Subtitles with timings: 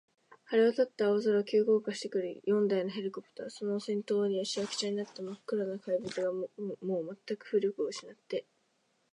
[0.49, 6.47] 晴れわたった青空を、急降下してくる四台のヘリコプター、その先頭には、しわくちゃになったまっ黒な怪物が、も
[7.01, 8.43] うまったく浮力をうしなって、